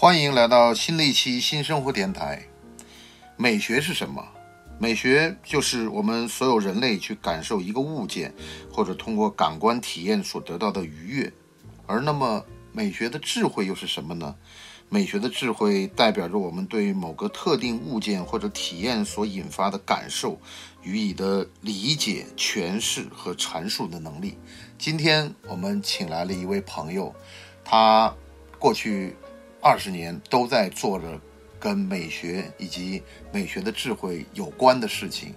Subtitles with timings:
[0.00, 2.42] 欢迎来到新的一期新生活电台。
[3.36, 4.26] 美学是什么？
[4.78, 8.32] 美学就是我们所有人类去感受一个物件，
[8.72, 11.30] 或者通过感官体验所得到的愉悦。
[11.86, 12.42] 而那么，
[12.72, 14.34] 美学的智慧又是什么呢？
[14.88, 20.40] 美学的智慧代表着我们对某个特定物件或者体验所引发的感受
[20.82, 24.38] 予以的理解、诠释和阐述的能力。
[24.78, 27.14] 今天我们请来了一位朋友，
[27.62, 28.10] 他
[28.58, 29.14] 过去
[29.62, 31.20] 二十年都在做着。
[31.62, 35.34] 跟美学以及美学的智慧有关的事情，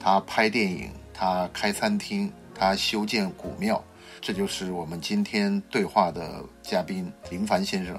[0.00, 3.80] 他拍电影，他开餐厅，他修建古庙，
[4.20, 7.96] 这就是我们今天对话的嘉宾林凡先生。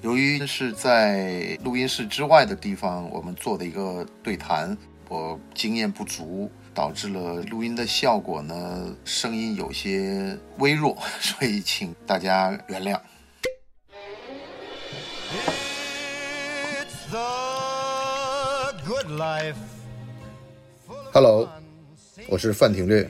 [0.00, 4.76] 由于是在录音室之外的地方，我们做的一个对谈，
[5.08, 12.98] 我经验不足，导致了录音的效果呢，声音有些微弱，所以请大家原谅。
[21.12, 21.46] Hello，
[22.26, 23.06] 我是范廷略，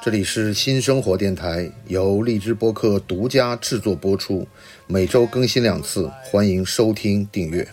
[0.00, 4.48] 这里是新生活电台，由荔枝播客独家制作播出，
[4.86, 7.68] 每周更新两次，欢迎收听订阅。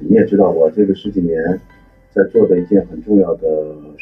[0.00, 1.60] 你也知道，我这个十几年
[2.12, 3.46] 在做的一件很重要的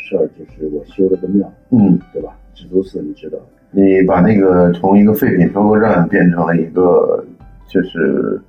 [0.07, 2.31] 事儿，就是我修了个庙，嗯，对吧？
[2.55, 3.39] 紫竹寺，你知道？
[3.73, 7.23] 你把那个从一个废品收购站变成了一个，
[7.69, 8.41] 就是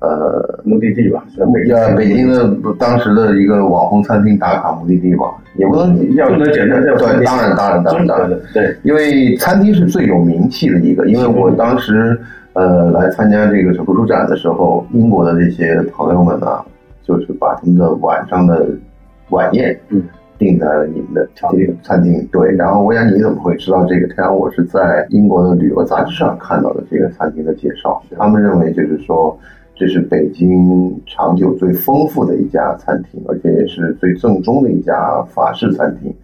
[0.00, 1.24] 呃目的地吧？
[1.68, 5.26] 呀，北京的当时的一个网红餐厅打卡目的地吧？
[5.56, 11.06] 也不能要不能简单叫对，当然当然当然当然对，因为餐厅是最有名气的一个。
[11.06, 12.18] 因为我当时
[12.54, 16.64] 呃来参加这个图书展的时候，英国的这些朋友们呢，
[17.04, 18.66] 就是把他们的晚上的
[19.28, 20.02] 晚宴，嗯。
[20.38, 22.52] 定在了你们的这个餐厅，对。
[22.52, 24.06] 然后我想你怎么会知道这个？
[24.14, 24.36] 太阳？
[24.36, 28.02] 我是在英国的旅游杂志上看到的这个餐厅的介绍。
[28.16, 29.36] 他们认为就是说，
[29.74, 36.14] 这是北京长久最丰富的一家餐厅，而且也是最正宗的一家法式餐厅。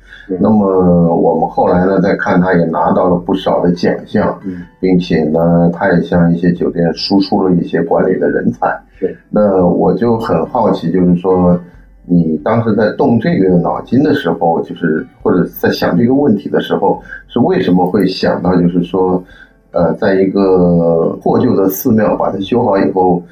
[0.40, 4.38] 那么我们后来呢，再看他也拿到了不少的奖项，
[4.80, 8.80] 并且呢，他也向一些酒店输出了一些管理的人才。
[9.00, 9.14] 对。
[9.28, 11.58] 那我就很好奇，就是说。
[12.04, 19.22] 你当时在动这个脑筋的时候，就是或者在想这个问题的时候，是为什么会想到，就是说，
[19.70, 23.22] 呃，在一个破旧的寺庙把它修好以后，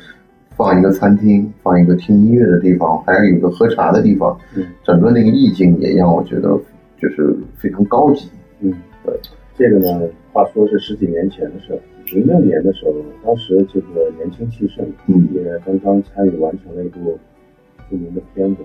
[0.57, 6.57] 放一个餐厅，放一个听音乐的地方，还有一个喝茶的地方，嗯，整个那个意境也让我觉得
[6.97, 8.31] 就是非常高级。
[8.61, 8.73] 嗯，
[9.05, 9.13] 对，
[9.59, 10.01] 这个呢，
[10.33, 11.79] 话说是十几年前的事儿，
[12.15, 12.93] 零六年的时候，
[13.27, 17.19] 当时这个年轻气盛，嗯，也刚刚参与完成了一部。
[17.91, 18.63] 著名的片子，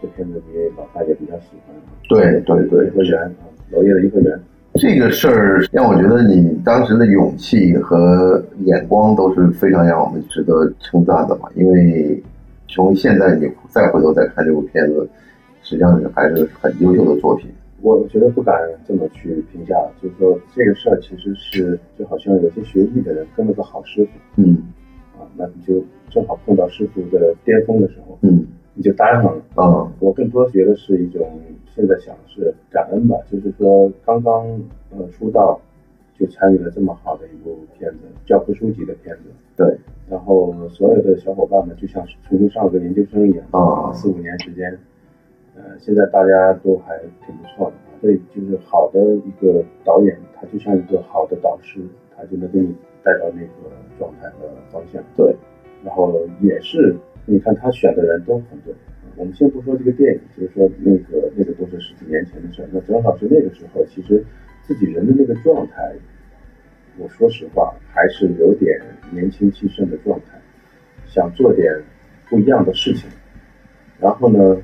[0.00, 1.74] 这片子也老大也比较喜欢。
[2.08, 4.40] 对对对，一个人啊，娄烨的一个人。
[4.74, 11.48] 这个事儿让我觉得你当时的勇气和眼光都是非常让我们值得称赞的嘛。
[11.54, 12.22] 因为
[12.66, 15.08] 从现在你再回头再看这部片子，
[15.62, 17.48] 实际上还是很优秀的作品。
[17.82, 18.54] 我觉得不敢
[18.88, 24.10] 这么去评价，就是说这个事儿其实是就好像有些学艺的人跟了个好师傅，
[24.42, 24.83] 嗯，啊，
[25.36, 25.84] 那你就。
[26.10, 29.42] 正好碰到师傅的巅峰的时候，嗯，你就搭上了。
[29.56, 31.28] 啊，我更多觉得是一种
[31.74, 34.46] 现在想是感恩吧，就是说刚刚
[34.92, 35.60] 呃出道
[36.16, 39.22] 就参与了这么好的一部片子，教科书级的片子。
[39.56, 39.76] 对，
[40.08, 44.78] 然后所有的小伙伴们就像重新上了个研究生一样啊，四五年时间，
[45.56, 46.96] 呃，现在大家都还
[47.26, 47.76] 挺不错的。
[48.00, 51.80] 所以就是好的一个导演，他就像一个好的导师，
[52.16, 52.72] 他就能给你
[53.02, 55.02] 带到那个状态和方向。
[55.16, 55.34] 对。
[55.84, 56.96] 然后也是，
[57.26, 58.72] 你看他选的人都很对。
[59.16, 62.68] 我们先不说这个电影，就是说那个那个都是十几年前的事儿。
[62.72, 64.24] 那正好是那个时候，其实
[64.62, 65.92] 自己人的那个状态，
[66.96, 70.40] 我说实话还是有点年轻气盛的状态，
[71.06, 71.70] 想做点
[72.30, 73.08] 不一样的事情。
[74.00, 74.56] 然后呢，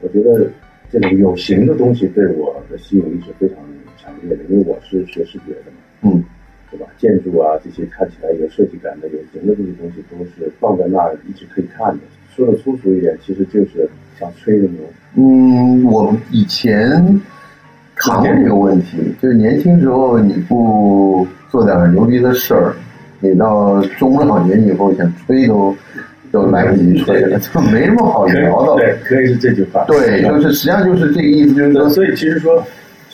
[0.00, 0.48] 我觉得
[0.88, 3.58] 这种有形的东西对我的吸引力是非常
[3.98, 5.76] 强烈的，因为我是学视觉的嘛。
[6.02, 6.24] 嗯。
[6.76, 6.90] 对吧？
[6.98, 12.00] 建筑啊，这些看起来有设计感的、有型的这些东西，都是放在那儿一直可以看的。
[12.34, 13.88] 说的粗俗一点，其实就是
[14.18, 14.80] 想吹的牛。
[15.16, 17.20] 嗯，我以前
[17.94, 22.74] 扛过这个问题，就是年轻时候你不做点牛逼的事儿，
[23.20, 25.72] 你到中老年以后想吹都
[26.32, 28.82] 都来不及吹了，就没什么好聊的。
[28.82, 29.84] 对，可以是这句话。
[29.84, 32.60] 对，就是实际上就是这个意思，就是说，所以其实说。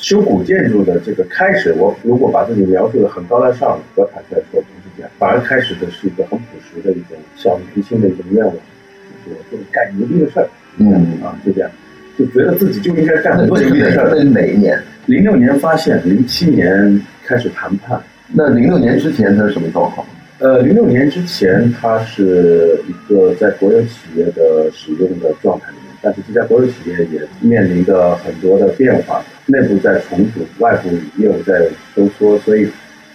[0.00, 10.48] 修古建筑的这个开始，我如果把自己描述的很高大上，我坦率说不是这样，反而开始的是一个很朴实的一种小年轻的一种愿望，就是我做干牛逼的事儿，
[10.78, 11.70] 嗯啊，就这样，
[12.18, 14.12] 就觉得自己就应该干很多牛逼的事儿。
[14.14, 14.80] 那哪一年？
[15.06, 18.00] 零六年发现，零七年开始谈判。
[18.32, 20.06] 那零六年之前他是什么状况？
[20.38, 32.68] 呃，零六年之前，它是一个在国有企业的使用的状态里面，但是这家国有企业也面临着很多的变化，内部在重组，外部业务在收缩，所以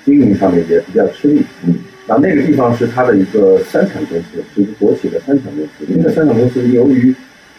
[0.05, 1.41] 经营上面也比较吃力。
[1.65, 1.73] 嗯，
[2.07, 5.85] 那那个地方是它的一个三产公司，是一个国企的三产公司。
[5.87, 7.15] 那个三产公司由于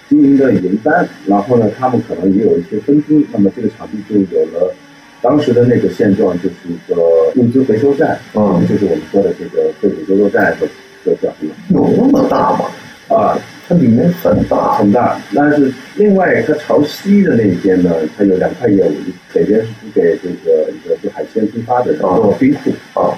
[0.08, 4.74] 经营的营单，然后呢，他们可能也有一些分租，那么这个场地就有了。
[5.22, 6.94] 当时的那个现状就是一个
[7.36, 10.66] 物资回收站，嗯就是我们说的这个废品收收站和
[11.04, 12.66] 和叫什么有那么大吗？
[13.08, 13.38] 啊，
[13.68, 14.78] 它里面很大。
[14.78, 15.20] 很大。
[15.34, 18.94] 但是另外它朝西的那一边呢，它有两块业务，
[19.32, 23.12] 北边是租给这个一个做海鲜批发的，叫做冰库啊，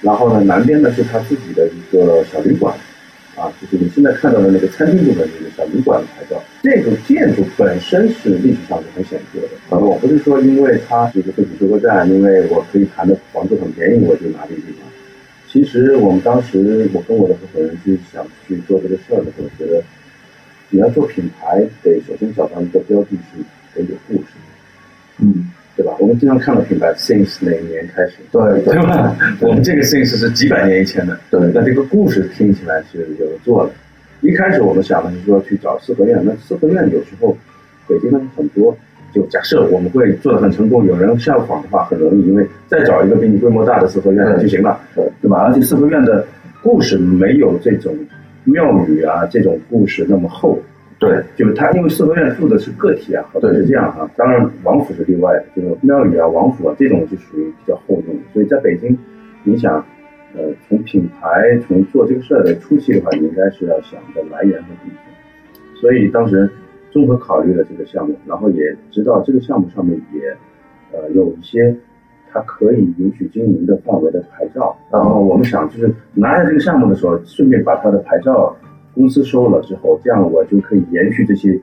[0.00, 2.74] 然后呢南边呢是他自己的一个小旅馆，
[3.36, 6.42] 啊，就是你现在看到的那个餐厅部分那个小旅馆的牌照。
[6.62, 14.88] 这个建筑本身是历史上是很显著的，啊，我不是说因为它是一个废品收购站，因为我可以谈的房子很便宜，我就拿这个地方。
[15.50, 19.82] 其实我们当时我跟我的合伙人去想去做这个事儿的时候，觉得
[20.70, 23.42] 你要做品牌，得首先找到一个标的是
[23.74, 24.28] 得有故事，
[25.18, 25.92] 嗯，对吧？
[25.98, 29.16] 我们经常看到品牌 since 哪一年开始，对对吧？
[29.42, 33.72] 我们这个 since 是几百年以前的，对那这个故事听起来是有人做的。
[34.20, 37.36] 一开始我们想的是说去找四合院，那四合院有时候
[37.88, 38.76] 北京的很多，
[39.12, 45.38] 就假设我们会做的很成功，有人效仿的话很容易，因为再找一个比你规模大的四合院就行了，对对吧？
[45.38, 46.24] 而且四合院的
[46.62, 47.94] 故事没有这种
[48.44, 50.58] 庙宇啊这种故事那么厚，
[50.98, 58.20] 对，就是它因为四合院住的是个体啊，对是这样啊、当然王府是例外的，就是庙宇啊、王府啊这种就属于比较厚重的。
[58.32, 58.96] 所以在北京，
[59.44, 59.84] 你想，
[60.34, 65.80] 呃，从品牌从做这个事儿的初期的话，你应该是要想的来源和底层。
[65.80, 66.50] 所以当时
[66.90, 70.36] 综合考虑了这个项目，然后也知道这个项目上面也
[70.92, 71.74] 呃有一些
[72.32, 74.76] 它可以允许经营的范围的牌照。
[74.90, 78.56] 然后我们想就是拿下这个项目的时候，顺便把它的牌照
[78.94, 81.58] 公司收了之后，这样我就可以延续这些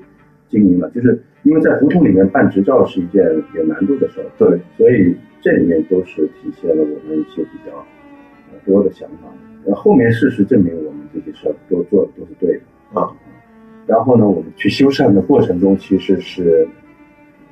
[0.49, 0.89] 经营了。
[0.91, 3.23] 就是因为在胡同里面办执照是一件
[3.53, 7.71] 有难度的事儿，对，所以这里面都是体现了我们一些比较
[8.51, 9.27] 呃多的想法。
[9.65, 13.11] 然后后面事实证明，我们这些事儿都做的都是对的啊。
[13.87, 16.67] 然后呢，我们去修缮的过程中，其实是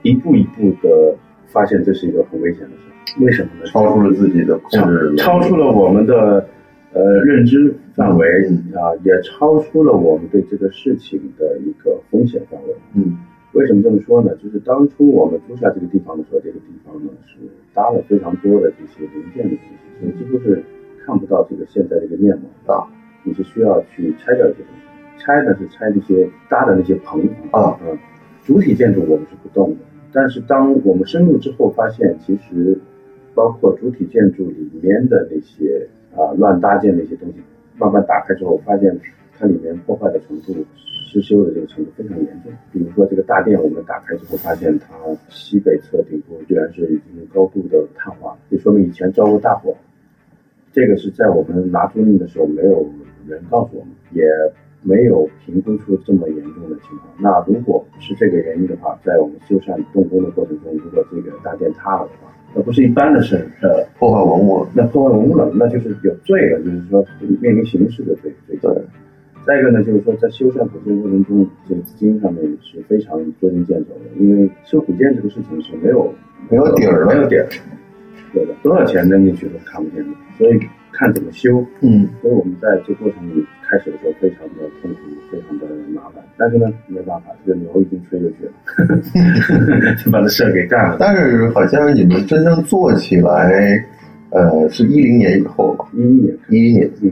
[0.03, 1.15] 一步一步的
[1.47, 3.23] 发现这是一个很危险的事儿。
[3.23, 3.65] 为什么呢？
[3.65, 6.45] 超出了自己的控制，超出了我们的
[6.91, 12.75] 呃认知范围嗯啊，也超出了我们对这个事情的一个风险范围。
[12.93, 13.17] 嗯
[13.53, 14.35] 为什么这么说呢？
[14.43, 17.37] 就是当初我们租下这个地方的时候，这个地方呢是
[17.73, 20.61] 搭了非常多的这些零件的东西，所以几乎是
[21.05, 22.85] 看不到这个现在这个面貌啊。
[23.23, 24.83] 你是需要去拆掉一些东西，
[25.17, 27.21] 拆的是拆那些搭的那些棚
[27.51, 27.97] 啊，嗯，
[28.43, 29.77] 主体建筑我们是不动的。
[30.11, 32.79] 但是当我们深入之后，发现其实
[33.33, 37.35] 包括主体建筑里面的那些啊乱搭建的一些东西，
[37.77, 38.97] 慢慢打开之后，发现
[39.37, 40.53] 它里面破坏的程度、
[41.05, 42.51] 失修的这个程度非常严重。
[42.71, 44.95] 比如说这个大殿，我们打开之后发现它
[45.27, 49.75] 西北侧顶部居然是已经高度的碳化，就说明以前着过大火。
[50.71, 52.85] 这个是在我们拿租赁的时候没有
[53.27, 54.23] 人告诉我们，也
[54.85, 57.09] 没有评估出这么严重的情况。
[57.17, 67.03] 那如果是这个原因的话，在我们修缮动工的过程中，如果这个大殿塌了的话，那不是一般的事儿，呃，破坏文物了，那破坏文物了，那就是有罪了，就是说
[67.41, 68.57] 面临刑事的罪罪。
[68.61, 68.71] 对。
[69.45, 76.11] 再一个呢，就是说在修缮古建过程中，这个资金上面是非常捉襟见肘的，因为修古建这个事情是没有
[76.49, 77.47] 没有底儿，没有底儿，
[78.33, 80.59] 对的，多少钱扔进去都看不见的，所以
[80.91, 81.63] 看怎么修。
[81.81, 84.99] 嗯，所以我们在这过程里开始的时候非常的痛苦，
[85.31, 90.97] 非常的麻烦，但是呢，没办法，这个牛已经吹出去了， 就把这事儿给干了。
[90.99, 93.85] 但是好像你们真正做起来，
[94.29, 97.11] 呃，是一零年以后吧，一一年，一一年，嗯。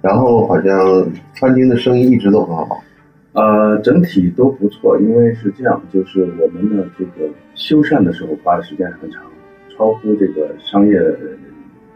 [0.00, 2.82] 然后好像餐厅的生意一直都很好。
[3.32, 9.22] 呃，整体都不错，因为是这样，就是我们的这个修缮的时候花的时间很长，
[9.74, 11.00] 超乎这个商业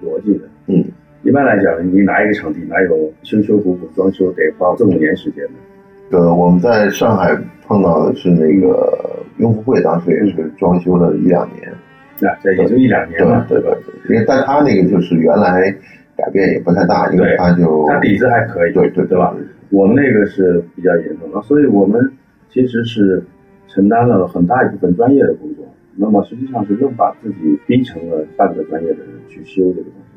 [0.02, 0.48] 逻辑的。
[0.66, 0.84] 嗯，
[1.22, 6.16] 一般来讲，你哪一个场地，哪有修修补补、装修得花四五年时间的？
[6.18, 11.72] 呃，我们在上海碰到的是那个雍福会，当时也是装修了一两年。
[12.20, 13.70] 那、这也就一两年嘛，对吧？
[13.84, 15.70] 对，因为但他那个就是原来
[16.16, 19.34] 改变也不太大，因为他就他底子还可以，对对对吧？
[19.70, 22.10] 我们那个是比较严重的，所以我们
[22.48, 23.22] 其实是
[23.66, 25.64] 承担了很大一部分专业的工作。
[25.94, 30.07] 那么实际上是又把自己逼成了半个专业的人去修这个东西。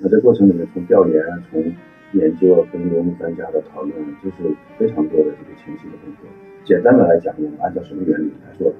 [0.00, 1.62] 那这过程里面，从调研、从
[2.12, 4.36] 研究跟我们专家的讨论，就是
[4.78, 6.26] 非常多的这个前期的工作。
[6.64, 8.72] 简单的来讲，我们按照什么原理来做？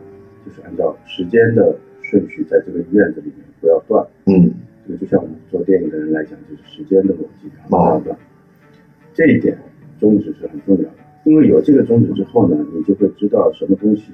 [0.46, 4.04] 就是按照时间的顺序，在这个院子里面不要断。
[4.26, 4.50] 嗯
[4.86, 8.16] 这个就像我们做电影的人来讲，就是时间的逻辑不要断。
[9.12, 9.58] 这一点
[9.98, 14.04] 宗旨是很重要的，因为有这个宗旨之后呢，你就会知道什么东西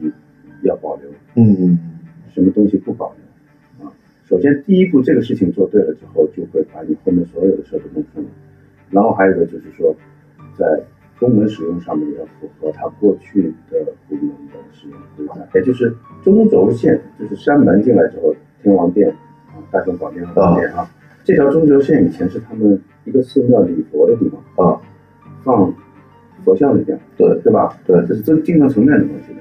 [0.62, 1.78] 要保留，嗯
[2.34, 3.25] 什么东西不保留。
[4.28, 8.30] 首先第一步这个事情做对了之后，就会把你后面所有的事儿都弄顺了。
[8.90, 9.94] 然后还有一个就是说，
[10.58, 10.66] 在
[11.18, 13.78] 功能使用上面要符合它过去的
[14.08, 19.08] 功能的使用规范，也就是中轴线，就是山门进来之后，天王殿
[19.48, 20.90] 啊，大雄宝殿和宝殿啊，
[21.24, 24.80] 这条中轴线以前是他们一个寺庙礼佛的地方，啊，
[25.44, 25.72] 放
[26.44, 27.78] 佛像的地方，对对吧？
[27.86, 29.40] 对这是真精神层面的东西的，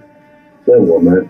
[0.64, 1.26] 所以我们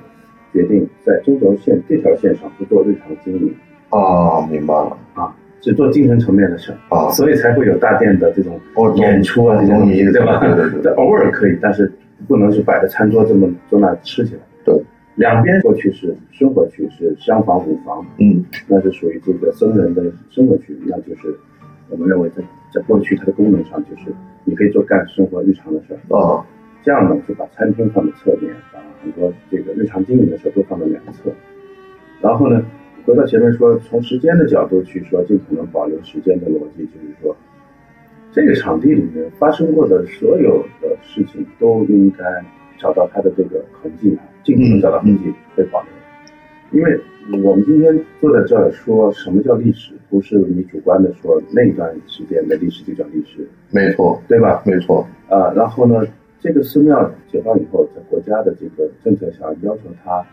[0.56, 3.54] 决定在中轴线这条线上不做日常经营
[3.90, 6.78] 啊，明白了啊，只做精神层面的事儿。
[6.96, 8.58] 啊，所以才会有大殿的这种
[8.96, 10.40] 演出啊，这种对吧？
[10.40, 11.92] 对对对偶尔可以，但是
[12.26, 14.40] 不能是摆着餐桌这么坐那吃起来。
[14.64, 14.82] 对，
[15.16, 21.36] 两边过去是生活区，是厢房、五房，嗯那是属于这个僧人的生活区，那就是
[21.90, 22.42] 我们认为在
[22.74, 24.14] 在过去它的功能上就是
[24.46, 26.18] 你可以做干生活日常的事儿。
[26.18, 26.46] 啊
[26.86, 31.32] 这样呢，就把餐厅放在侧面，把很多这个日常经营的事儿都放在两侧。
[32.22, 32.64] 然后呢，
[33.04, 37.36] 回到前面说，从时间的角度去说，尽可能保留时间的逻辑，就是说，
[38.32, 42.24] 这个场地里面发生过的所有的事情都应该
[42.78, 45.90] 找到它的这个痕迹，尽可能找到痕迹被保留。
[46.72, 47.00] 因为
[47.44, 54.62] 我们今天坐在这儿说什么叫历史，不是你主观的说那段时间的历史就叫历史，没错对吧？
[54.68, 56.06] 没错，啊，然后呢，
[56.46, 60.24] 这个寺庙解放以后，在国家的这个政策上要求它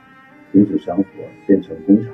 [0.52, 1.04] 停止香火，
[1.46, 2.12] 变成工厂，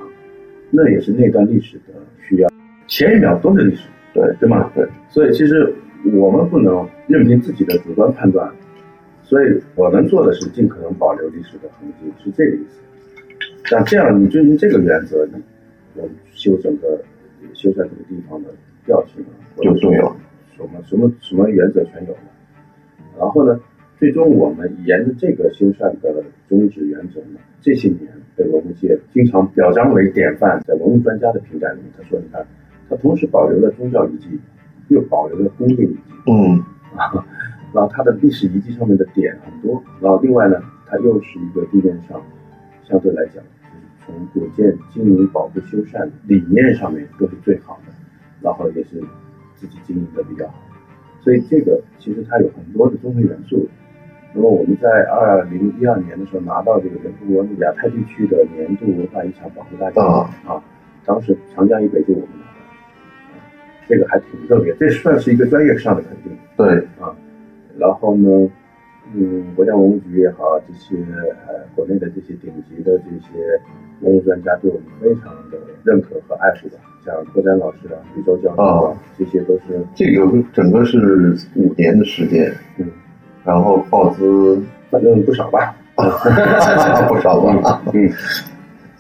[0.71, 2.49] 那也是那段历史的需要。
[2.87, 4.71] 前一秒都是历史，对对吗？
[4.73, 5.75] 对，所以其实
[6.13, 8.49] 我们不能任凭自己的主观判断，
[9.25, 12.79] 所以我能做的是尽可能保留历史的痕迹，是这个意思。
[13.65, 17.03] 像这样，你遵循这个原则，你修整个
[17.53, 18.51] 修缮这个地方的
[18.87, 19.25] 调性
[19.57, 20.17] 就重要
[20.57, 22.21] 什么什么什么原则全有了。
[23.19, 23.59] 然后呢，
[23.99, 32.47] 最终我们沿着这个修缮的宗旨原则呢，这些年被文物界经常表彰为典范，在文物专家的评价里面，他说，你看，
[32.89, 34.39] 它同时保留了宗教遗迹，
[34.87, 36.65] 又保留了工业遗迹，嗯
[36.97, 37.27] 啊
[37.75, 42.23] 然后它的历史遗迹上面的点很多，然后另外呢，它又是一个地面上
[42.85, 47.93] 相对来讲，就是从古建经营、保护、修缮理念上面都是最好的，
[48.41, 49.03] 然后也是
[49.57, 50.55] 自己经营的比较好，
[51.21, 53.69] 所以这个其实它有很多的综合元素。
[54.35, 60.31] 那么我们在二零一二年的时候拿到这个联合国亚太地区的年度文化遗产保护大奖啊。
[60.47, 60.63] 啊，
[61.07, 63.41] 当时长江以北就我们拿的，啊
[63.89, 66.37] 这个还挺特别，这算是一个专业上的肯定。
[66.57, 66.79] 对。
[67.03, 67.17] 啊，
[67.79, 68.51] 然后呢，
[69.15, 70.97] 嗯，国家文物局也好，这些
[71.47, 73.59] 呃国内的这些顶级的这些
[74.01, 82.87] 文物专家对我们非常的认可和爱护吧，像郭瞻老师啊、李周教授啊，这些都是这个整个是五年的时间，嗯，
[83.49, 85.75] 然后耗资反正不少吧。
[87.09, 88.09] 不少吧，嗯，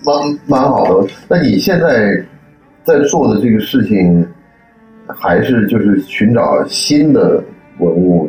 [0.04, 1.08] 蛮蛮好的。
[1.28, 2.20] 那你现在
[2.82, 4.26] 在做的这个事情，
[5.06, 7.40] 还是就是寻找新的
[7.78, 8.28] 文物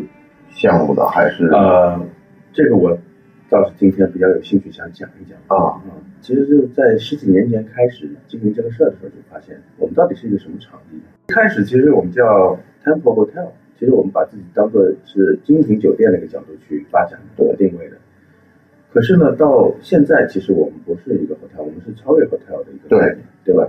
[0.51, 1.99] 项目的，还是呃，
[2.53, 2.95] 这个我
[3.49, 5.81] 倒是今天比较有兴趣想讲一讲啊啊。
[6.21, 10.97] 其实就是在十几年前开始经营这个事儿的时候，就发现我们到底是一个什么场地。
[11.29, 12.23] 一开始其实我们叫
[12.85, 13.47] Temple Hotel，
[13.79, 17.95] 其实我们把自己当做是精品酒店的一个角度去发展的定位的。
[18.91, 23.65] 可是呢，到现在其实我们不是一个 hotel，我们是超越 hotel 的一个概念，对吧？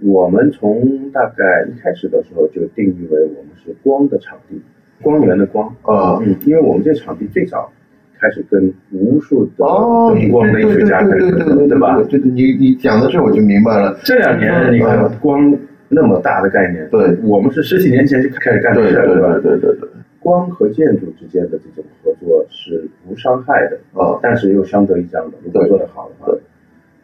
[0.00, 4.60] 我们从大概一开始的时候就定义为我们是光的场地，
[5.02, 5.68] 光源的光。
[5.82, 6.18] 啊？
[6.22, 7.70] 嗯，因为我们这场地最早
[8.18, 11.96] 开始跟无数的哦，灯光的艺术家开对始合作，对吧？
[12.08, 13.98] 对对，你你讲的这我就明白了。
[14.04, 15.52] 这两年你看光
[15.88, 17.16] 那么大的概念，对。
[17.22, 19.32] 我们是十几年前就开始干这对事儿，吧？
[19.40, 19.88] 对对对对对，
[20.20, 24.18] 光和建筑之间的这种合作是无伤害的啊。
[24.22, 25.38] 但是又相得益彰的。
[25.42, 26.30] 如果做得好的话。
[26.30, 26.38] 对，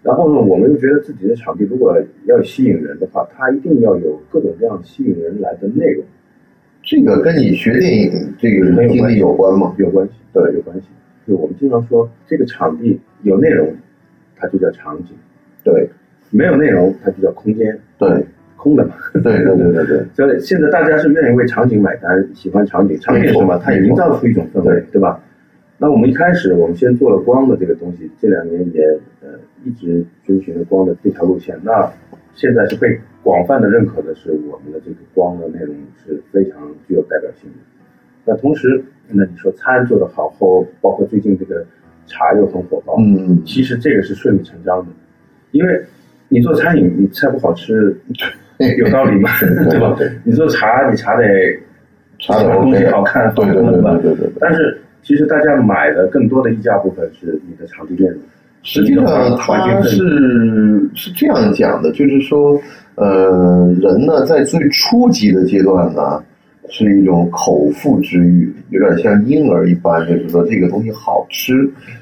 [0.03, 6.05] 然后呢，我们又觉得自己的场地如果要吸引人的话，它一定要有各种各样吸引人来的内容，
[6.83, 9.75] 这个跟你学电影这个经历有关吗？
[9.79, 10.88] 有关系，对有关系。
[11.26, 13.75] 就是我们经常说，这个场地有内容，
[14.37, 15.14] 它就叫场景；
[15.64, 15.88] 对。
[16.31, 18.26] 没有内容，它就叫空间，对
[18.64, 18.94] 空的嘛。
[19.12, 22.99] 对对对对对， 所以现在大家是愿意为场景买单，喜欢场景。
[22.99, 23.61] 场景是什么？
[23.62, 25.21] 它也营造出一种氛围，对吧？
[25.76, 28.83] 那我们一开始，我们先做了光的这个东西，这两年也
[29.21, 29.28] 呃
[29.64, 31.54] 一直遵循着光的这条路线。
[31.62, 31.92] 那
[32.35, 37.56] 现在是被广泛的认可的是，我们的这个光的内容是非常具有代表性的。
[38.25, 41.64] 那同时，那你说餐做得好，后后包括最近这个
[42.06, 44.92] 茶又很火爆，嗯，其实这个是顺理成章的，
[45.50, 45.85] 因为
[46.28, 47.94] 你做餐饮，你菜不好吃，
[48.78, 49.30] 有道理嘛？
[49.71, 49.97] 对吧？
[50.25, 51.25] 你做茶，你茶得
[52.18, 54.30] 茶的东西好看，对对对吧对对。
[54.40, 58.21] 但是其实大家买的更多的溢价部分是你的场地面积，
[58.62, 59.04] 实际上，
[59.37, 62.59] 他是是这样讲的，就是说，
[62.94, 66.23] 呃，人呢在最初级的阶段呢，
[66.71, 71.52] 是一种口腹之欲，有点像婴儿一般，就是说这个东西好吃，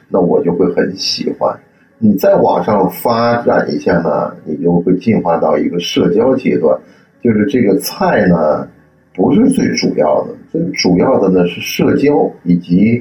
[0.08, 1.58] 那我就会很喜欢。
[2.04, 6.76] 你再往上发展一下呢，你就会进化到一个社交阶段，
[7.22, 8.66] 就是这个菜呢
[9.14, 13.00] 不是最主要的，最主要的呢是社交以及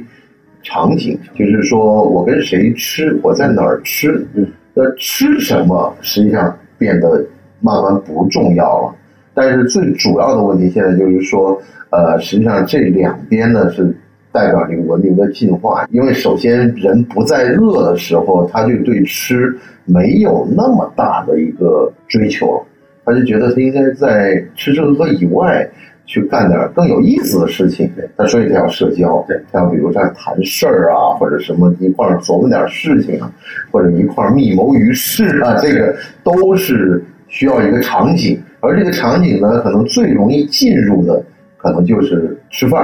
[0.61, 7.25] 场景，就是说我跟谁吃，我在哪儿吃，嗯，那吃什么实际上变得
[7.59, 8.95] 慢慢不重要了。
[9.33, 13.91] 但是最主要的问题现在就是说，呃，实际上这两边呢是
[14.31, 22.63] 代表这个文明的进化，因为首先人不再饿的时候，他就对吃没有那么大的一个追求了，
[23.05, 25.69] 他就觉得他应该在吃吃喝喝以外。
[26.07, 33.31] 去干点更有意思的事情，他所以他要社交，对，他要比如在谈事儿啊，或者什么一块儿琢磨点事情啊，
[33.71, 41.23] 或者一块儿密谋于事啊，这个都是需要一个场景，而这个场景呢，可能最容易进入的，
[41.55, 42.83] 可能就是吃饭。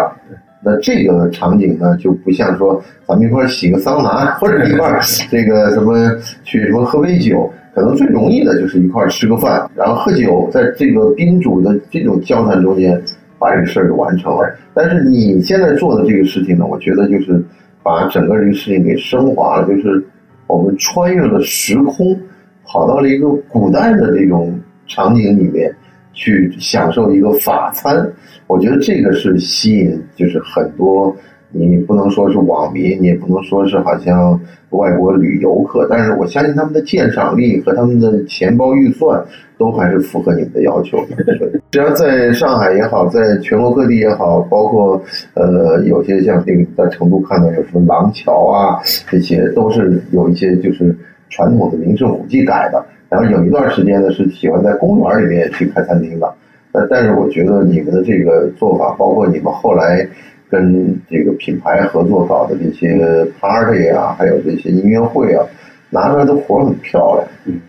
[0.68, 5.00] 那这个场景呢，就不像说咱们一块儿洗个桑拿，或者一块儿
[5.32, 5.96] 这个什么
[6.44, 7.50] 去什么喝杯酒。
[7.74, 13.00] 可能最容易的就是一块儿吃个饭，然后喝酒，在这个宾主的这种交谈中间，
[13.38, 14.52] 把这个事儿就完成了。
[14.74, 17.40] 但是你现在做的这个事情呢，我觉得就是
[17.84, 20.04] 把整个这个事情给升华了，就是
[20.48, 22.20] 我们穿越了时空，
[22.66, 25.72] 跑到了一个古代的这种场景里面
[26.18, 28.12] 去享受一个法餐。
[28.48, 31.16] 我觉得这个是吸引，就是很多。
[31.50, 34.38] 你不能说是网民，你也不能说是好像
[34.72, 39.24] 外国旅游客，但是我相信他们的鉴赏力和他们的钱包预算
[39.58, 41.16] 都还是符合你们的要求的。
[41.72, 45.02] 只要在上海也好，在全国各地也好，包括
[45.36, 48.78] 呃有些像这个在成都看到有什么廊桥啊，
[49.10, 50.94] 这些都是有一些就是
[51.30, 52.86] 传统的名胜古迹改的。
[53.10, 56.34] 然后有一段时间呢是喜欢在公园里面去开餐厅的，
[56.72, 60.08] 但但是我觉得你们的这个做法，包括你们后来。
[60.50, 65.46] 跟这个品牌合作搞的这些 party 啊，还有这些音乐会啊，
[65.90, 67.60] 拿出来的活很漂亮，嗯，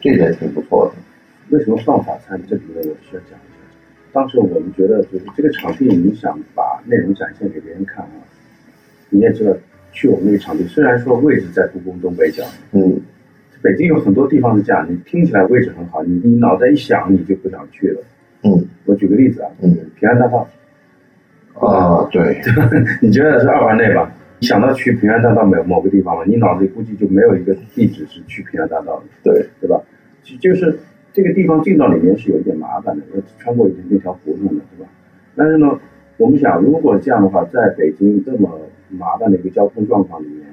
[0.00, 1.00] 这点挺不错的。
[1.56, 2.36] 为什么放法餐？
[2.50, 3.62] 这里面我需要讲一下。
[4.12, 8.18] 当时我们觉得，就是这个场地，你想把内容展现给别人看啊，
[9.10, 9.52] 你也知道，
[9.92, 13.00] 去我们那个场地，虽然说位置在故宫东北角，嗯，
[13.64, 18.02] 北京有很多地方是这样，你听起来位置很好，你你脑袋一想，你就不想去了。
[18.42, 20.46] 嗯，我举个例子啊，嗯，平安大道。
[21.54, 22.42] 啊，对，
[23.00, 24.12] 你觉得是二环内吧？
[24.38, 26.24] 你想到去平安大道某某个地方吗？
[26.26, 29.80] 你脑子里估计就没有一个地址是去平安大道的，对对吧？
[30.22, 30.78] 就就是
[31.14, 34.90] 这个地方进到里面是有一点麻烦的，要穿过一那条胡同的，对吧？
[35.34, 35.66] 但是呢，
[36.18, 40.44] 我们想，如果这样的话，在北京这么麻烦的一个交通状况里面，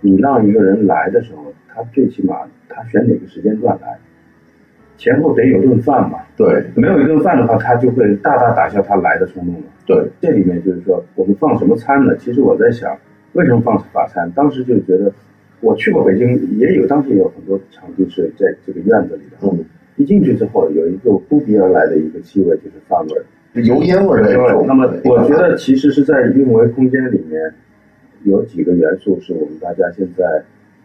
[0.00, 2.36] 你让一个人来的时候，他最起码
[2.68, 3.98] 他选哪个时间段来？
[4.96, 9.60] 前后得有顿饭嘛，对，没有一顿饭的话，他就会大大打消他来的冲动了。
[9.86, 12.16] 对，这里面就是说，我们放什么餐呢？
[12.16, 12.98] 其实我在想，
[13.34, 14.28] 为什么放法餐？
[14.32, 15.12] 当时就觉得，
[15.60, 19.36] 我去过北京，也有当时也有很多场地是在这个院子里的。
[19.42, 24.20] 嗯，一进去之后，有一个扑鼻而来的一个气味，就是饭味儿，油烟味。
[24.66, 27.40] 那么，我觉得其实是在运维空间里面，
[28.24, 30.24] 有几个元素是我们大家现在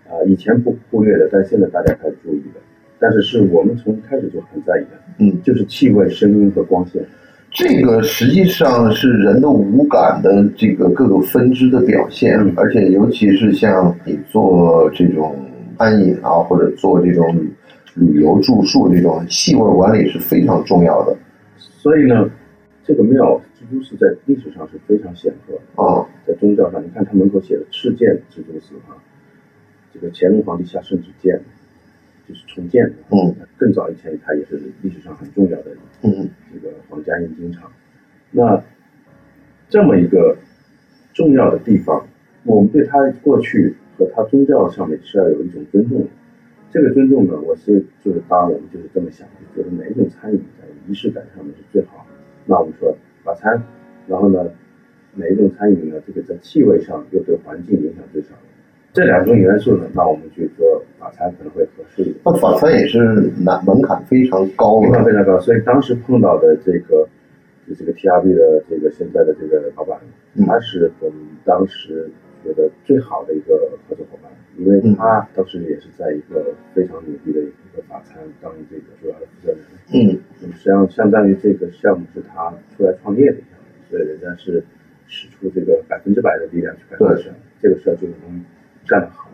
[0.05, 2.59] 啊、以前不忽略的，但现在大家开始注意的。
[2.99, 7.03] 但是是我们从开始就很在意的，嗯，就是气味、声音和光线。
[7.49, 15.35] 这个实际上是人的五感的这个各个分支的表现，嗯而且尤其是像你做这种
[15.77, 17.35] 餐饮啊，或者做这种
[17.95, 21.15] 旅游住宿这种气味管理是非常重要的
[21.57, 22.29] 所以呢，
[22.85, 23.39] 这个庙
[23.73, 26.07] 蜘蛛寺在历史上是非常显赫的，啊。
[26.27, 29.01] 在宗教上，你看它门口写的“敕建蜘蛛寺”啊，
[29.91, 31.43] 这个乾隆皇帝下圣旨建的，
[32.29, 32.93] 就是重建的。
[33.09, 35.71] 嗯，更早以前，它也是历史上很重要的
[36.03, 37.71] 嗯这个皇家印经厂。
[38.29, 38.63] 那
[39.69, 40.37] 这么一个
[41.13, 42.05] 重要的地方，
[42.43, 46.07] 我们对它过去和它宗教上面是要有一种尊重的。
[46.69, 52.15] 这个尊重呢，我是就是当然我们就是这么想，就觉得哪一种餐饮在仪式感上面是最好的。
[52.45, 53.61] 那我们说法餐，
[54.07, 54.45] 然后呢，
[55.15, 58.29] 哪一种餐饮呢，这个在气味上又对环境影响最小。
[58.91, 62.17] 这两种元素呢，那我们去做法餐可能会合适一点。
[62.25, 62.99] 那法餐也是
[63.39, 67.07] 难门槛非常高门槛，非常高，所以当时碰到的这个
[67.67, 69.97] 就这个 TRB 的这个现在的这个老板，
[70.35, 72.11] 嗯他是我们当时
[72.43, 79.59] 觉得最好的一个合作伙伴，因为他当时也是在一个非常努力的一个法餐当这个主要的负责人。
[79.93, 84.63] 嗯，实际上相当于这个项目是他出来创业的项目，所以人家是
[85.07, 88.43] 使出这个百分之百的力量去干这个事儿，这个事儿就能
[88.87, 89.29] 干得好。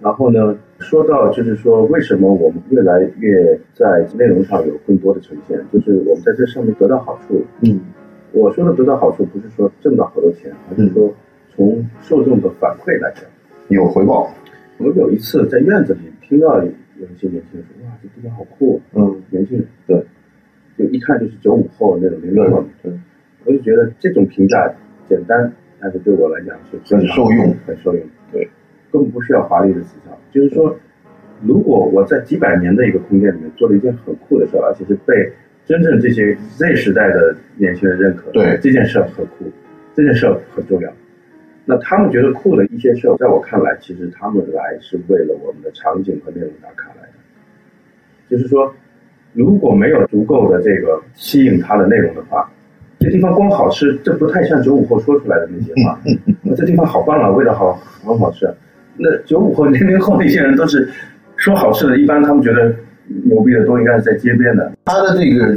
[0.00, 7.40] 然后呢，说到就是说，为什么我们越来越在内容上有更多的呈现，就是我们在这上面得到好处。
[7.60, 7.80] 嗯，
[8.32, 11.14] 我说的得到好处，不是说挣到好多钱，而是说
[11.54, 13.24] 从受众的反馈来讲，
[13.68, 14.32] 有回报。
[14.78, 16.66] 我有一次在院子里听到有
[17.06, 20.02] 一些年轻人说：“哇，这地方好酷！”嗯，年轻人对，
[20.78, 22.64] 就一看就是九五后那种零零后。
[22.82, 22.90] 对，
[23.44, 24.72] 我就觉得这种评价
[25.08, 28.02] 简单，但是对我来讲是很受用，很受用。
[28.32, 28.48] 对，
[28.90, 30.74] 根本不需要华丽的词藻，就是说，
[31.42, 35.14] 如果我在几百年的一个空间里面做了一件很酷的事儿，而且是被
[35.66, 39.44] 真正这些 Z 时代的年轻人认可，对这件事儿很酷，
[39.94, 40.92] 这件事儿很重要。
[41.64, 47.12] 那他们觉得酷的一些事儿，在我看来，其实他们来是为了我们的场景和内容打卡来的。
[48.28, 48.74] 就是说，
[49.32, 52.50] 如果没有足够的这个吸引他的内容的话，
[52.98, 56.00] 这地方光好吃，这不太像九五后说出来的那些话。
[56.42, 58.48] 那这地方好棒啊，味道好很好吃。
[58.96, 60.88] 那九五后、零零后那些人都是
[61.36, 62.74] 说好吃的，一般他们觉得
[63.24, 64.72] 牛逼的都应该是在街边的。
[64.84, 65.56] 他的这个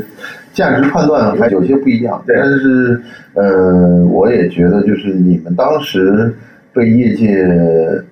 [0.56, 3.00] 价值判断还有些不一样，但是
[3.34, 6.34] 呃，我也觉得就是你们当时
[6.74, 7.46] 被业界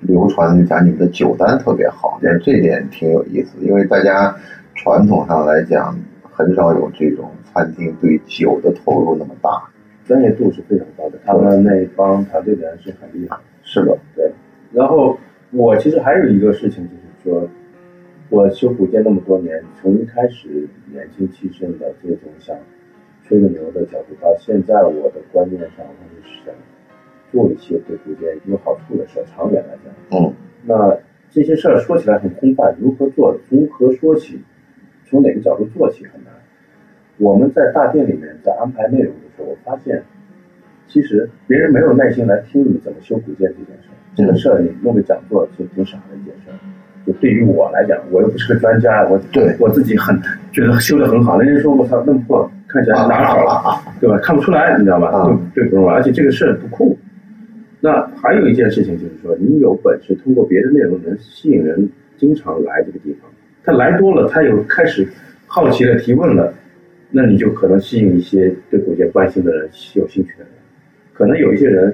[0.02, 2.38] 流传，就讲你们的酒单特别好，对。
[2.40, 4.36] 这点挺有意思，因为大家
[4.76, 5.98] 传统上来讲
[6.30, 9.50] 很少有这种餐厅对酒的投入那么大。
[10.06, 13.38] 专业度是非常高的，他们那帮团队的人是很厉害。
[13.64, 14.30] 是的，对，
[14.74, 15.18] 然后
[15.52, 16.86] 我其实还有一个事情，
[17.24, 17.50] 就是说，
[18.30, 20.68] 我修古建那么多年，从一开始
[21.18, 22.56] 年轻气盛的这种想
[23.24, 26.54] 吹个牛的角度，到现在我的观念上，我是想
[27.32, 30.20] 做一些对古建有好处的事，长远来讲。
[30.20, 30.34] 嗯，
[30.66, 30.98] 那
[31.30, 34.42] 这些事儿说起来很空泛，如何做，从何说起，
[35.06, 36.34] 从哪个角度做起很难。
[37.18, 40.04] 我们在大殿里面在安排内容的时候，我发现，
[40.88, 43.96] 其实别人没有耐心来听你怎么修古建这件事儿。
[44.16, 46.58] 这个事儿你弄个讲座是挺傻的一件事儿。
[47.06, 50.20] 就对于我来讲，我又不是个专家，我对我自己很
[50.52, 51.40] 觉得修的很好。
[51.40, 54.18] 人家说我操弄破，看起来哪儿好了，对吧？
[54.24, 55.08] 看不出来，你知道吧？
[55.10, 56.98] 啊对对不中而且这个事儿不酷。
[57.82, 63.30] 那还有一件事情就是说，你有本事通过别的内容能吸引人经常来这个地方，
[63.64, 65.06] 他来多了，他有开始
[65.46, 66.54] 好奇了、提问了，
[67.12, 70.48] 那你就可能吸引一些对古建关心的人、有兴趣的人。
[71.12, 71.94] 可能有一些人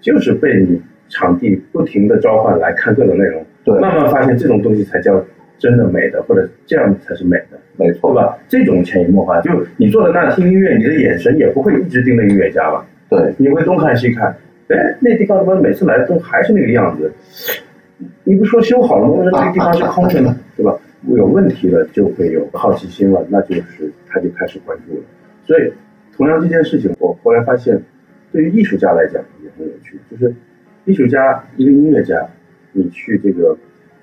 [0.00, 5.24] 就是被你场地不停的召唤来看各种内容，对，慢慢发现这种东西才叫
[5.58, 7.58] 真的美的，或者这样才是美的。
[7.76, 8.22] 没错，对？
[8.22, 8.38] 吧？
[8.48, 12.86] 这种潜移默化，就你坐在那听音乐，你的眼神也不会一直盯着音乐家吧？
[13.08, 14.28] 对，你会东看西看，
[14.68, 17.12] 哎，那地方怎么每次来都还是那个样子？
[18.24, 19.14] 你不说修好了吗？
[19.14, 20.36] 为什么这个地方是空着呢？
[20.56, 20.76] 对吧？
[21.06, 25.02] 有问题了就会有好奇心了，那就是他就开始关注了。
[25.46, 25.72] 所以，
[26.16, 27.80] 同样这件事情，我后来发现，
[28.32, 30.34] 对于艺术家来讲也很有趣，就是
[30.86, 32.26] 艺术家一个音乐家，
[32.74, 33.56] 你去这个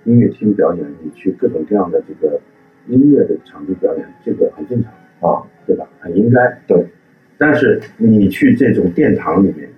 [0.05, 2.41] 音乐厅表演，你去各种各样的这个
[2.87, 4.91] 音乐的场地表演，这个很正常。
[5.21, 5.87] 啊，对吧？
[5.99, 6.39] 很应该。
[6.65, 6.83] 对。
[7.37, 9.69] 但是你去这种殿堂里面，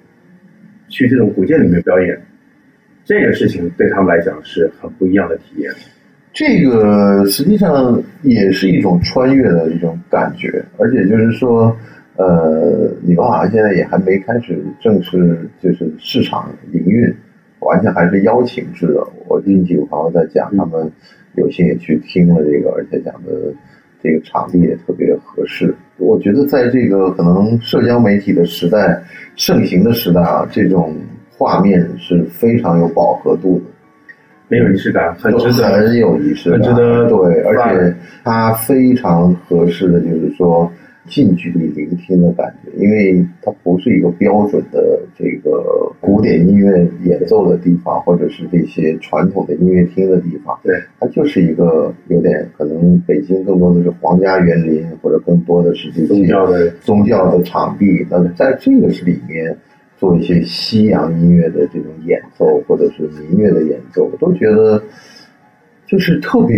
[0.88, 2.18] 去这种古建里面表演，
[3.04, 5.70] 这个事情对他们来讲是很不一样的体验。
[6.32, 11.76] 这个实际上也是一种穿越的一种感觉，而且就是说，
[12.16, 17.14] 呃，你们好像现在也还没开始正式就是市场营运，
[17.63, 19.06] 完全还是邀请制的。
[19.28, 20.91] 我近几个朋友在讲，他们
[21.36, 23.32] 有幸也去听了这个，而且讲的
[24.02, 25.73] 这个场地也特别合适。
[25.97, 29.02] 我觉得在这个可能社交媒体的时代
[29.36, 30.95] 盛行的时代啊，这种
[31.30, 33.65] 画面是非常有饱和度的。
[34.49, 35.67] 没有仪式感，很值得。
[35.69, 40.71] 很有仪式感，很值得对，而且它非常合适的就是说
[41.08, 59.56] 近距离聆听的感觉，因为它不是一个标准的这个古典音乐演奏的地方，或者是这些传统的音乐厅的地方，对，它就是一个有点可能北京更多的是皇家园林，或者更多的是这些宗教的宗教的场地，那么在这个是里面
[59.98, 64.82] 做一些西洋音乐的这种演奏，或者是民乐的演奏，我都觉得
[65.94, 66.58] 就是特别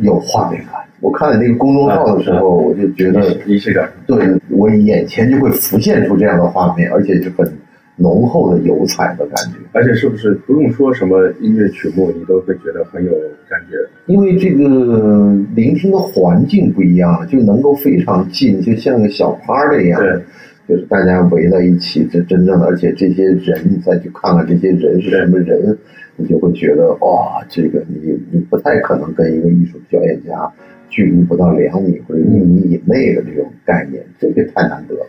[0.00, 0.74] 有画面感。
[0.98, 3.88] 我看了那个公众号的时候，我就觉得，仪式感。
[4.08, 4.18] 对
[4.50, 7.48] 我眼前就会浮现出这样的画面，而且是很
[7.94, 9.58] 浓厚的油彩的感觉。
[9.70, 13.12] 而且是不是不用说什么音乐曲目，你都会觉得很有
[13.48, 13.76] 感觉？
[14.06, 20.00] 因为这个聆听的环境不一样，就能够非常近，就像个小 party 一样。
[20.00, 20.20] 对，
[20.68, 25.78] 就是大家围在一起，这真正的，而且这些人，你再去看看这些人是什么人，
[26.16, 30.50] 你就会觉得哇，这个你你不太可能跟一个艺术表演家
[30.88, 35.06] 距离不到两米或者一米以内的这种概念，这个太难得了。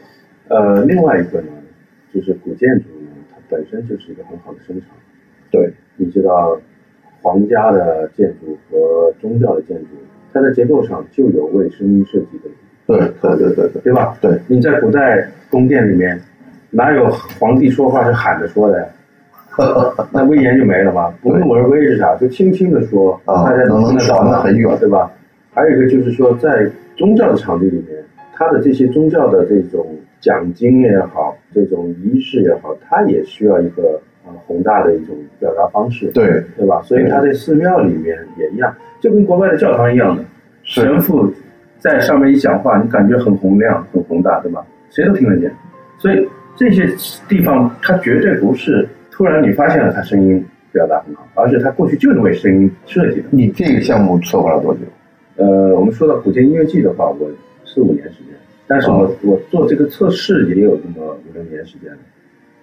[0.48, 1.48] 呃，另外一个呢，
[2.13, 4.89] 就是古建筑呢，它本身就是一个很好的声场。
[5.52, 6.60] 对，你知道，
[7.22, 9.88] 皇家的建筑和宗教的建筑，
[10.34, 12.50] 它的结构上就有为声音设计的，
[12.88, 14.18] 对对对对对对吧？
[14.22, 16.20] 对，你在古代宫殿里面，
[16.72, 18.88] 哪有皇帝说话是喊着说的呀？
[20.12, 21.13] 那威严就没了嘛。
[21.22, 22.16] 不怒而威是啥？
[22.16, 25.12] 就轻轻的说，啊大家能听得到能传得很远对吧？
[25.54, 29.86] 还有一个就是说，在宗教的场地里面，他的这些宗教的这种
[30.20, 36.82] 讲经也好，这种仪式也好，他也需要一个呃宏大的一种表达方式，对，对吧？
[36.84, 40.24] 所以他在寺庙里面也一样，就跟国外的教堂一样的，
[40.63, 41.32] 神父
[41.78, 44.66] 在上面一讲话，你感觉很洪亮、很宏大，对吧？
[44.89, 45.52] 谁都听得见。
[46.00, 46.88] 所以这些
[47.28, 53.28] 地方，它绝对不是突然你发现了他声音表达很好，而且他过去就是为声音设计的。
[53.30, 54.80] 你这个项目策划了多久？
[55.36, 57.30] 呃，我们说到古建音乐季的话，我
[57.63, 58.34] 四五年时间，
[58.67, 61.99] 但是我、我做这个测试也有这么五六年时间了。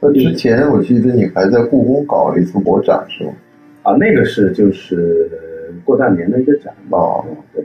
[0.00, 3.32] 那之前我记得你还在故宫搞了一次国展是吗？
[3.82, 5.30] 啊，那个是就是
[5.84, 6.98] 过大年的一个展嘛。
[6.98, 7.64] 哦嗯对，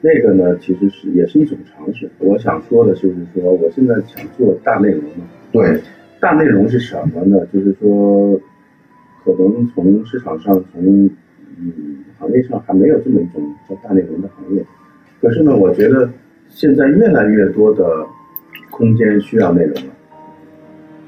[0.00, 2.10] 那个呢其实是也是一种尝试。
[2.18, 5.24] 我想说的就是说，我现在想做大内容嘛。
[5.52, 5.80] 对，
[6.20, 7.46] 大内容是什么呢？
[7.52, 8.40] 就是说，
[9.24, 11.08] 可能从市场上，从
[11.58, 14.64] 嗯行业上还没有这么一种叫大内容的行业。
[15.20, 16.08] 可是呢，我觉得
[16.48, 17.84] 现在越来越多的
[18.70, 19.92] 空间需要内容了。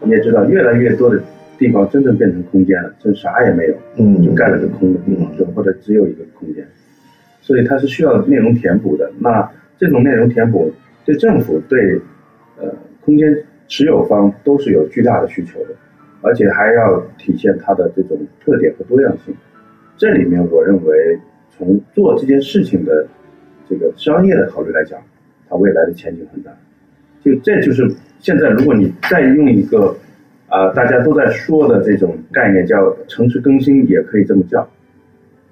[0.02, 1.20] 你也知道，越来越多的
[1.58, 3.74] 地方真正变成空间了，就啥也没有。
[3.96, 6.66] 嗯，就盖了个空的地方，就或者只有一个空间，
[7.40, 9.10] 所以它是需要内容填补的。
[9.18, 10.72] 那这种内容填补
[11.04, 12.00] 对政府、对
[12.58, 12.72] 呃
[13.04, 13.36] 空间
[13.68, 15.68] 持有方都是有巨大的需求的，
[16.22, 19.34] 而且还要体现它的这种特点和多样性。
[19.96, 21.18] 这里面我认为，
[21.56, 23.06] 从做这件事情的
[23.68, 24.98] 这个商业的考虑来讲，
[25.48, 26.50] 它未来的前景很大。
[27.20, 27.88] 就这就是
[28.20, 29.94] 现在，如果你再用一个
[30.48, 34.66] 啊、大家都在说的这种概念叫城市更新，也可以这么叫，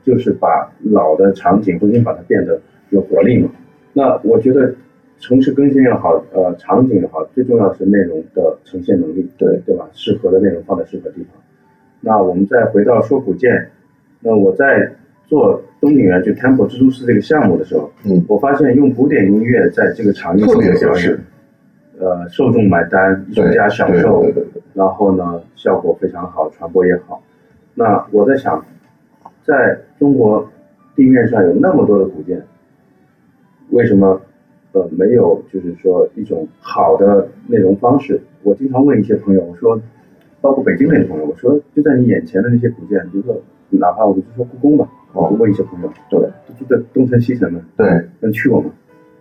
[0.02, 3.50] 就是把老的场景重新把它变得有活力嘛。
[3.92, 4.74] 那我觉得
[5.18, 9.88] 城市更新也好，呃，场景也好，最重要是内容的呈现能力，对对吧？
[9.92, 11.42] 适合的内容放在适合地方。
[12.00, 13.70] 那我们再回到说古建，
[14.20, 14.92] 那我在
[15.26, 21.18] 做东景园就 Temple 蜘蛛丝这个项目的时候，嗯，我发现用古典音乐在这个场景特别合适，
[21.98, 24.24] 呃，受众买单，艺术对家享受，
[24.74, 27.20] 然后呢，效果非常好，传播也好。
[27.74, 28.64] 那我在想，
[29.44, 30.46] 在中国
[30.94, 32.40] 地面上有那么多的古建，
[33.70, 34.20] 为什么
[34.72, 38.20] 呃没有就是说一种好的内容方式？
[38.42, 39.80] 我经常问一些朋友，我说，
[40.40, 46.20] 包括北京那些朋友，我说就在你眼前的那些古建，比如说哪怕我就说故宫吧，哦我问一些朋友，对
[46.58, 47.86] 就在东城西城的，对，
[48.20, 48.70] 能去过吗？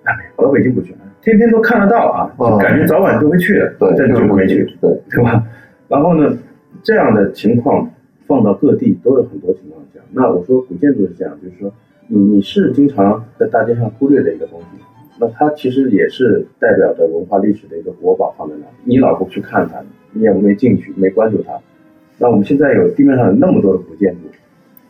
[0.04, 2.30] 啊，没有，我到北京不去，天天都看得到啊，
[2.60, 5.44] 感觉早晚都会去的，对，但就是没去，对，对吧？
[5.88, 6.38] 然后呢，
[6.84, 7.90] 这样的情况
[8.28, 10.00] 放到各地都有很多情况下。
[10.12, 11.74] 那我说古建筑是这样，就是说
[12.08, 14.84] 你你是经常在大街上忽略的一个东西，
[15.18, 21.54] 那它其实也是代表着文化历史的一个国宝放在那里，你老不去看它，你也没进去，没关注它。
[22.18, 24.20] 那我们现在有地面上有那么多的古建筑，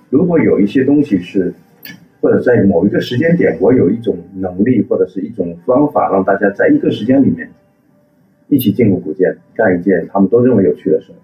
[0.09, 1.53] 如果有一些东西是，
[2.21, 7.47] 或者在某一个时间点，我有一种能力或者是一种方法，让大家在一个时间里面
[8.47, 11.17] 一起进入古建，干一件他们都认为有趣的事儿，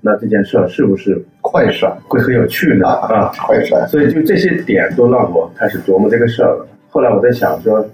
[0.00, 2.86] 那这件事儿是不是快闪会很有趣呢？
[2.86, 6.66] 啊，快闪，所以就这些点都让我开始琢磨这个事儿了。
[6.90, 7.84] 后来我在想说，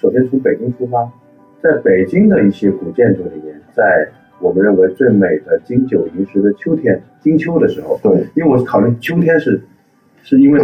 [0.00, 1.10] 首先从北京出发，
[1.60, 4.08] 在北京的一些古建筑里面，在
[4.40, 9.60] 我们认为最美的金九银十的秋天，金秋的时候，对因为我考虑秋天是
[10.22, 10.60] 是因为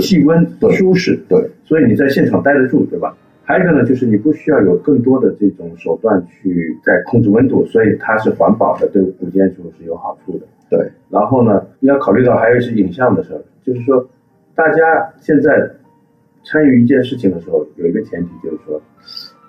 [0.00, 3.16] 气温舒适，对，所以你在现场待得住，对吧？
[3.44, 10.46] 还有一个呢，就是你不需要有更多的这种手段去在控制温度，所以它是环保的，对古建筑是有好处的。
[10.68, 14.08] 对，然后呢，你要考虑到还有一是影像的事儿，就是说，
[14.56, 15.70] 大家现在
[16.44, 18.80] 参与一件事情的时候，有一个前提就是说，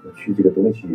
[0.06, 0.88] 我去这个东西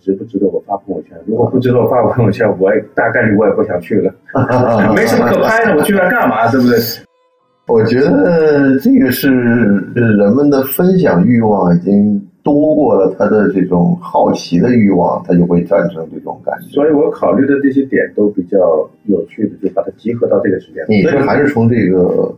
[0.00, 1.16] 值不值得我发朋友圈？
[1.26, 4.12] 如果不值得我发朋友圈，我也大概率我也不想去了，
[4.94, 6.50] 没什么可拍的，我去那干嘛？
[6.50, 6.76] 对不对？
[7.68, 9.28] 我觉得这个是
[9.96, 16.68] 呃人们的分享欲望已经多过了他的这种好奇的欲望，他就会产生这种感觉。
[16.68, 20.84] 所以我考虑的这些点都比较有趣的，就把它集合到这个时间。
[20.88, 22.32] 你是所以还是从这个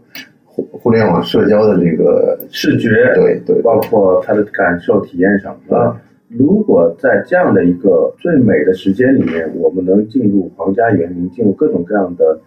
[0.58, 5.94] 互互联网社交的这个视觉对对包括他的感受体验上啊，
[6.28, 12.40] 如果在这样的一个最美的时间里面，我们能进入皇家园林，进入各种各样的，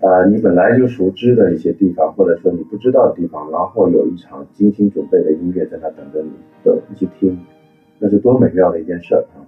[0.00, 6.30] 啊，你本来就熟知的一些地方，或者说你不知道的地方，然后有一场精心准备的音乐在那等着你，
[6.64, 7.38] 的一起听，
[8.00, 9.46] 那是多美妙的一件事儿啊！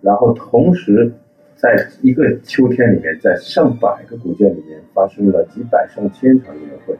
[0.00, 1.10] 然后同时，
[1.56, 6.96] 在一个秋天里面，在上百个古建里面发生了几百上千场音乐会，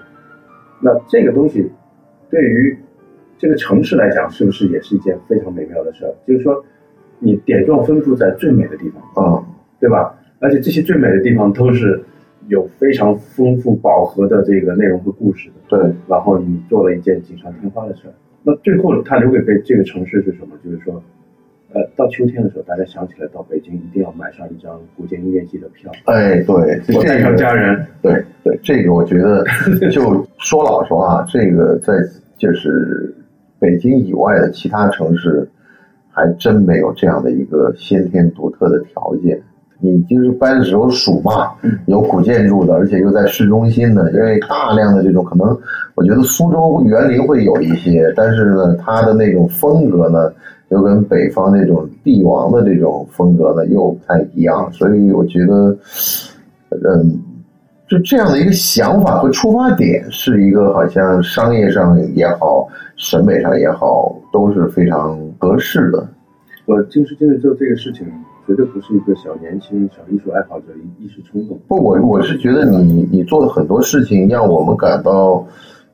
[0.81, 1.71] 那这个东西
[2.31, 2.77] 对于
[3.37, 6.15] 这个城市来讲，是不是也是一件非常美妙的事儿？
[6.27, 6.65] 就是说，
[7.19, 9.47] 你点状分布在最美的地方，啊，
[9.81, 10.15] 对吧？
[10.41, 12.01] 而且这些最美的地方都是
[12.47, 15.55] 有非常丰富饱和的这个内容和故事的。
[15.69, 18.15] 对，然后你做了一件锦上添花的事儿。
[18.43, 20.57] 那最后它留给这这个城市是什么？
[20.65, 21.03] 就是说，
[21.75, 27.87] 呃，到秋天的时候，大家想起来到北京一定要买上一张古典音乐季的票，哎，对，带上家人。
[28.01, 29.45] 对对，这个我觉得，
[29.93, 31.93] 就说老实话，这个在
[32.39, 33.15] 就是
[33.59, 35.47] 北京以外的其他城市，
[36.11, 39.43] 还真没有这样的一个先天独特的条件。
[39.81, 41.53] 你就是搬的时候数嘛，
[41.87, 45.57] 有古建筑的，而且又在市中心的，因为大量的这种可能，
[45.95, 50.33] 我觉得苏州园林会有一些，但是呢，它的那种风格呢，
[50.71, 55.77] 又跟北方那种帝王的这种风格呢又不太一样，所以我觉得，
[56.71, 57.21] 嗯，
[57.89, 66.05] 就这样的一个想法和出发点，是一个好像商业上也好，审美上也好，都是非常合适的。
[66.67, 68.07] 我就是就是就这个事情，
[68.49, 71.61] 绝对不是一个小年轻、小艺术爱好者一一时冲动。
[71.69, 75.47] 不，我我是觉得你你做的很多事情，让我们感到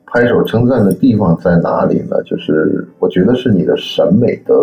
[0.05, 2.23] 拍手称赞的地方在哪里呢？
[2.23, 4.53] 就是我觉得是你的审美的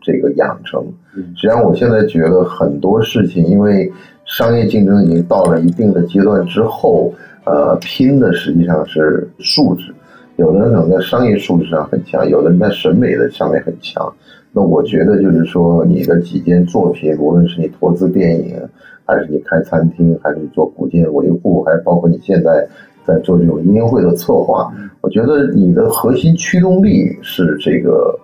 [0.00, 0.80] 这个养成。
[1.16, 3.92] 嗯实际上，我现在觉得很多事情，因为
[4.26, 9.92] 商业竞争已经到了一定的阶段之后，呃，拼的实际上是素质。
[10.36, 14.10] 有的人可能在商业素质上很强，有的人在审美的上面很强。
[14.52, 18.56] 那我觉得就是说，你的几件作品，无论是你投资电影，
[19.04, 22.66] 还是你开餐厅，还是你做古建维护，还包括你现在
[23.04, 28.18] 在做这种音乐会的策划，我觉得你的核心驱动力是这个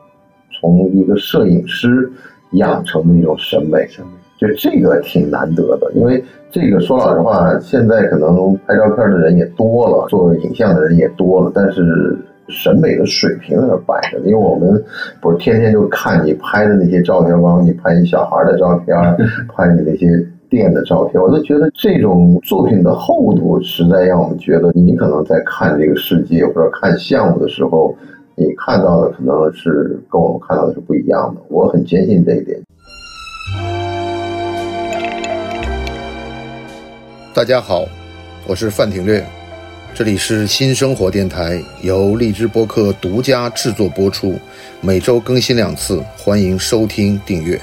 [0.60, 2.10] 从一个摄影师
[2.52, 3.86] 养成的一种审美。
[3.88, 12.14] 审美就这个挺难得的，因为这个说老实话，现在可能拍照片的人也多了，做影像的人也多了，但是
[12.48, 14.24] 审美的水平在那摆着呢。
[14.26, 14.82] 因为我们
[15.20, 18.96] 不是天天就看你拍的那些照片，包括你拍你小孩的照片，
[19.54, 20.09] 拍你那些
[20.48, 27.94] 店的照片，我都觉得这种作品的厚度，实在让我们觉得你可能在看这个世界或者看项目的时候，
[28.37, 31.40] 你看到的可能是跟我们看到的是不一样的。
[31.48, 32.61] 我很坚信这一点。
[37.35, 37.85] 大家好，
[38.48, 39.22] 我是范廷略，
[39.96, 44.38] 这里是新生活电台，由荔枝播客独家制作播出，
[44.82, 47.59] 每周更新两次，欢迎收听订阅。